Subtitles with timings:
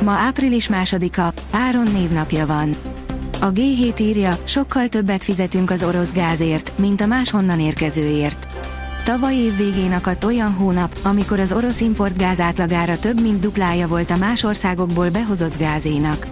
[0.00, 2.76] Ma április másodika, Áron névnapja van.
[3.40, 8.48] A G7 írja, sokkal többet fizetünk az orosz gázért, mint a máshonnan érkezőért.
[9.04, 14.10] Tavaly év végén akadt olyan hónap, amikor az orosz importgáz átlagára több mint duplája volt
[14.10, 16.26] a más országokból behozott gázénak.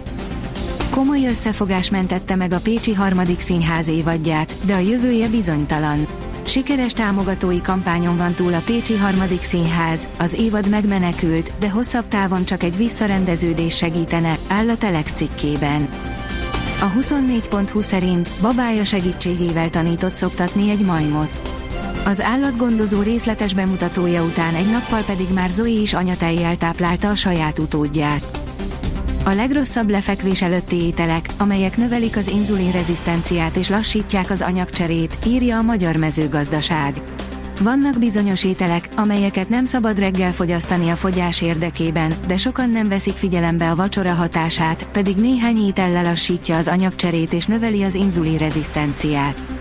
[0.89, 6.07] Komoly összefogás mentette meg a Pécsi harmadik színház évadját, de a jövője bizonytalan.
[6.51, 12.45] Sikeres támogatói kampányon van túl a Pécsi harmadik színház, az évad megmenekült, de hosszabb távon
[12.45, 15.89] csak egy visszarendeződés segítene, áll a Telex cikkében.
[16.81, 21.41] A 24.20 szerint babája segítségével tanított szoktatni egy majmot.
[22.05, 27.59] Az állatgondozó részletes bemutatója után egy nappal pedig már Zoe is anyatejjel táplálta a saját
[27.59, 28.40] utódját.
[29.23, 35.61] A legrosszabb lefekvés előtti ételek, amelyek növelik az inzulinrezisztenciát és lassítják az anyagcserét, írja a
[35.61, 37.01] Magyar Mezőgazdaság.
[37.59, 43.13] Vannak bizonyos ételek, amelyeket nem szabad reggel fogyasztani a fogyás érdekében, de sokan nem veszik
[43.13, 49.60] figyelembe a vacsora hatását, pedig néhány étel lelassítja az anyagcserét és növeli az inzulinrezisztenciát.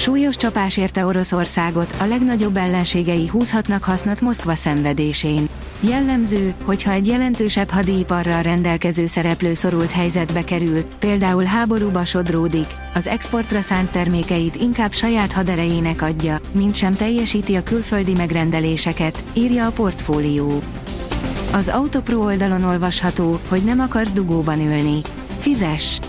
[0.00, 5.48] Súlyos csapás érte Oroszországot, a legnagyobb ellenségei húzhatnak hasznot Moszkva szenvedésén.
[5.80, 13.60] Jellemző, hogyha egy jelentősebb hadiiparral rendelkező szereplő szorult helyzetbe kerül, például háborúba sodródik, az exportra
[13.60, 20.62] szánt termékeit inkább saját haderejének adja, mint sem teljesíti a külföldi megrendeléseket, írja a portfólió.
[21.52, 25.00] Az Autopro oldalon olvasható, hogy nem akar dugóban ülni.
[25.38, 26.00] Fizes!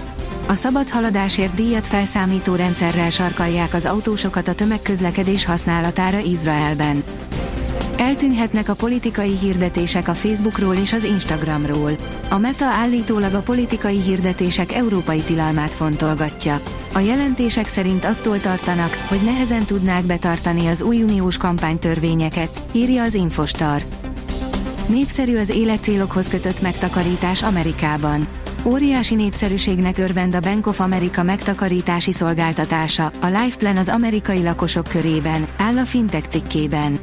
[0.52, 7.04] A szabad haladásért díjat felszámító rendszerrel sarkalják az autósokat a tömegközlekedés használatára Izraelben.
[7.98, 11.92] Eltűnhetnek a politikai hirdetések a Facebookról és az Instagramról.
[12.30, 16.60] A Meta állítólag a politikai hirdetések európai tilalmát fontolgatja.
[16.94, 23.14] A jelentések szerint attól tartanak, hogy nehezen tudnák betartani az új uniós kampánytörvényeket, írja az
[23.14, 23.96] Infostart.
[24.86, 28.28] Népszerű az életcélokhoz kötött megtakarítás Amerikában.
[28.66, 35.48] Óriási népszerűségnek örvend a Bank of America megtakarítási szolgáltatása, a LifePlan az amerikai lakosok körében,
[35.58, 37.00] áll a Fintech cikkében.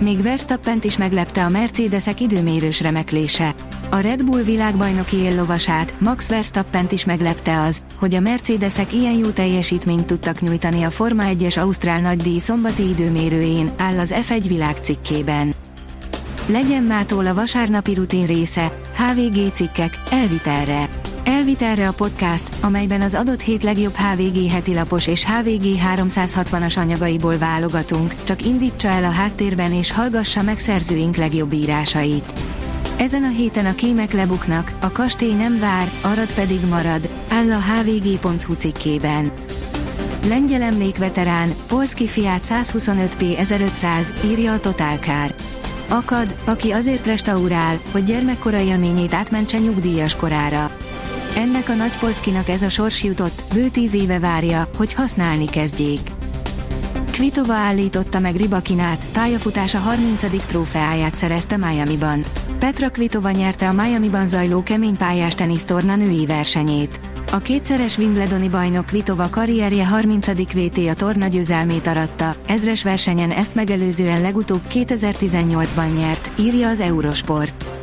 [0.00, 3.54] Még Verstappent is meglepte a Mercedesek időmérős remeklése.
[3.90, 9.30] A Red Bull világbajnoki éllovasát, Max Verstappent is meglepte az, hogy a Mercedesek ilyen jó
[9.30, 15.54] teljesítményt tudtak nyújtani a Forma 1-es Ausztrál nagydíj szombati időmérőjén, áll az F1 világ cikkében.
[16.46, 20.88] Legyen mától a vasárnapi rutin része, HVG cikkek, elvitelre.
[21.24, 25.64] Elvitelre a podcast, amelyben az adott hét legjobb HVG heti lapos és HVG
[25.96, 32.32] 360-as anyagaiból válogatunk, csak indítsa el a háttérben és hallgassa meg szerzőink legjobb írásait.
[32.96, 37.60] Ezen a héten a kémek lebuknak, a kastély nem vár, arad pedig marad, áll a
[37.60, 39.32] hvg.hu cikkében.
[40.28, 45.34] Lengyel emlékveterán, Polski Fiat 125P 1500, írja a Totálkár.
[45.90, 50.70] Akad, aki azért restaurál, hogy gyermekkora élményét átmentse nyugdíjas korára.
[51.36, 56.00] Ennek a nagy Polszkinak ez a sors jutott, bő tíz éve várja, hogy használni kezdjék.
[57.10, 60.46] Kvitova állította meg Ribakinát, pályafutása 30.
[60.46, 62.24] trófeáját szerezte Miami-ban.
[62.58, 67.09] Petra Kvitova nyerte a Miami-ban zajló kemény pályás tenisztorna női versenyét.
[67.32, 70.26] A kétszeres Wimbledoni bajnok Kvitova karrierje 30.
[70.26, 77.79] VT a torna győzelmét aratta, ezres versenyen ezt megelőzően legutóbb 2018-ban nyert, írja az Eurosport.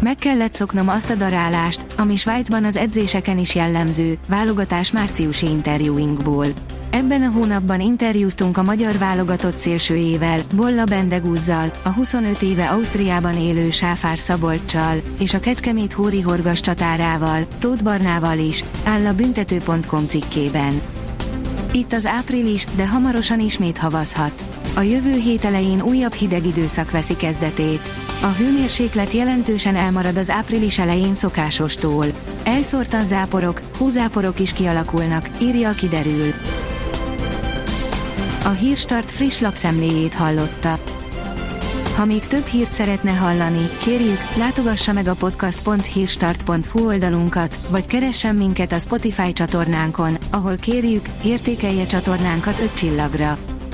[0.00, 6.46] Meg kellett szoknom azt a darálást, ami Svájcban az edzéseken is jellemző, válogatás márciusi interjúinkból.
[6.90, 13.70] Ebben a hónapban interjúztunk a magyar válogatott szélsőjével, Bolla Bendegúzzal, a 25 éve Ausztriában élő
[13.70, 20.80] Sáfár Szabolccsal, és a Kecskemét Hóri Horgas csatárával, Tóth Barnával is, áll a büntető.com cikkében.
[21.72, 24.55] Itt az április, de hamarosan ismét havazhat.
[24.76, 27.90] A jövő hét elején újabb hideg időszak veszi kezdetét.
[28.22, 32.06] A hőmérséklet jelentősen elmarad az április elején szokásostól.
[32.44, 36.32] Elszórtan záporok, húzáporok is kialakulnak, írja kiderül.
[38.44, 40.78] A Hírstart friss lapszemléjét hallotta.
[41.94, 48.72] Ha még több hírt szeretne hallani, kérjük, látogassa meg a podcast.hírstart.hu oldalunkat, vagy keressen minket
[48.72, 53.38] a Spotify csatornánkon, ahol kérjük, értékelje csatornánkat 5 csillagra.